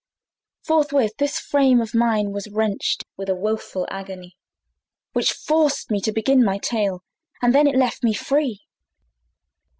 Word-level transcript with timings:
Forthwith 0.63 1.17
this 1.19 1.37
frame 1.37 1.79
of 1.79 1.93
mine 1.93 2.31
was 2.31 2.47
wrenched 2.49 3.03
With 3.17 3.29
a 3.29 3.35
woeful 3.35 3.87
agony, 3.91 4.35
Which 5.13 5.31
forced 5.31 5.91
me 5.91 6.01
to 6.01 6.11
begin 6.11 6.43
my 6.43 6.57
tale; 6.57 7.03
And 7.43 7.53
then 7.53 7.67
it 7.67 7.75
left 7.75 8.01
me 8.03 8.15
free. 8.15 8.61